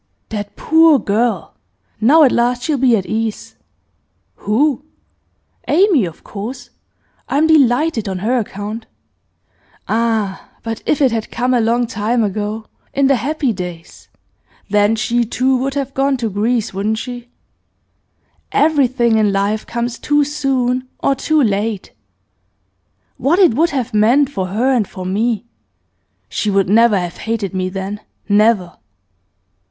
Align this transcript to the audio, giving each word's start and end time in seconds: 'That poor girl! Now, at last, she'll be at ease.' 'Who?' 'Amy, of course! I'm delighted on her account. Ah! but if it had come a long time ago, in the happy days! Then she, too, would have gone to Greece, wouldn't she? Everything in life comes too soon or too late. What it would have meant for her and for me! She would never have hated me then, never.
'That 0.29 0.55
poor 0.55 0.97
girl! 0.97 1.53
Now, 1.99 2.23
at 2.23 2.31
last, 2.31 2.63
she'll 2.63 2.79
be 2.79 2.97
at 2.97 3.05
ease.' 3.05 3.55
'Who?' 4.37 4.83
'Amy, 5.67 6.05
of 6.05 6.23
course! 6.23 6.71
I'm 7.29 7.45
delighted 7.45 8.09
on 8.09 8.17
her 8.17 8.39
account. 8.39 8.87
Ah! 9.87 10.49
but 10.63 10.81
if 10.87 11.03
it 11.03 11.11
had 11.11 11.29
come 11.29 11.53
a 11.53 11.61
long 11.61 11.85
time 11.85 12.23
ago, 12.23 12.65
in 12.95 13.05
the 13.05 13.17
happy 13.17 13.53
days! 13.53 14.09
Then 14.71 14.95
she, 14.95 15.23
too, 15.23 15.55
would 15.57 15.75
have 15.75 15.93
gone 15.93 16.17
to 16.17 16.31
Greece, 16.31 16.73
wouldn't 16.73 16.97
she? 16.97 17.29
Everything 18.51 19.19
in 19.19 19.31
life 19.31 19.67
comes 19.67 19.99
too 19.99 20.23
soon 20.23 20.89
or 20.97 21.13
too 21.13 21.39
late. 21.43 21.93
What 23.17 23.37
it 23.37 23.53
would 23.53 23.69
have 23.69 23.93
meant 23.93 24.31
for 24.31 24.47
her 24.47 24.73
and 24.73 24.87
for 24.87 25.05
me! 25.05 25.45
She 26.27 26.49
would 26.49 26.69
never 26.69 26.97
have 26.97 27.17
hated 27.17 27.53
me 27.53 27.69
then, 27.69 27.99
never. 28.27 28.77